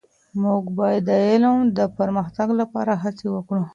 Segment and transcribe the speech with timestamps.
[0.41, 3.63] موږ باید د علم د پرمختګ لپاره هڅې وکړو.